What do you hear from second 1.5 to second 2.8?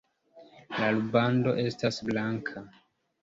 estas blanka.